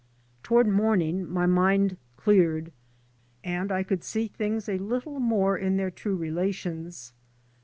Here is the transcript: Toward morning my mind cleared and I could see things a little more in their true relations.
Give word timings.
Toward 0.41 0.67
morning 0.67 1.29
my 1.29 1.45
mind 1.45 1.95
cleared 2.17 2.71
and 3.43 3.71
I 3.71 3.83
could 3.83 4.03
see 4.03 4.27
things 4.27 4.67
a 4.67 4.79
little 4.79 5.19
more 5.19 5.55
in 5.55 5.77
their 5.77 5.91
true 5.91 6.15
relations. 6.15 7.13